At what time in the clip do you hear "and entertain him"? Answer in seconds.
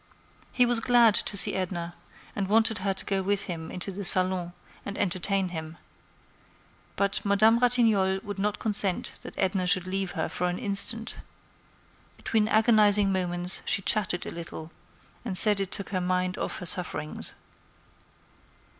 4.83-5.77